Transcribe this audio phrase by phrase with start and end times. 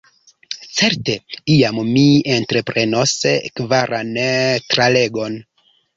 [0.79, 1.17] Certe,
[1.55, 2.05] iam mi
[2.37, 3.15] entreprenos
[3.61, 4.15] kvaran
[4.73, 5.39] tralegon.